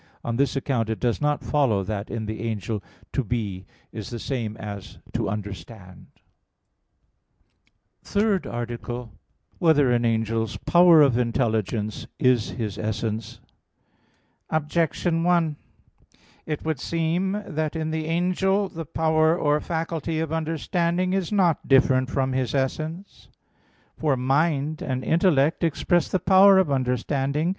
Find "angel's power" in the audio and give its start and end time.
10.05-11.03